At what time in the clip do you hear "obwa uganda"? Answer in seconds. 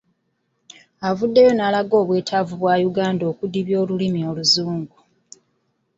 2.57-3.23